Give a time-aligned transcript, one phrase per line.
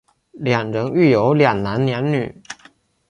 [0.31, 2.41] 两人育有两男两女。